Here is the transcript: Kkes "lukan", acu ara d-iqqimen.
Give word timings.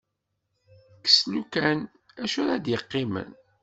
Kkes 0.99 1.17
"lukan", 1.33 1.79
acu 2.21 2.39
ara 2.43 2.55
d-iqqimen. 2.63 3.29